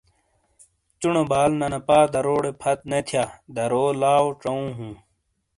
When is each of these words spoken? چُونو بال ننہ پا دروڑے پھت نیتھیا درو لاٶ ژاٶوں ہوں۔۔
چُونو 0.99 1.21
بال 1.31 1.51
ننہ 1.59 1.79
پا 1.87 1.97
دروڑے 2.13 2.51
پھت 2.61 2.79
نیتھیا 2.89 3.23
درو 3.55 3.83
لاٶ 4.01 4.23
ژاٶوں 4.41 4.63
ہوں۔۔ 4.77 4.93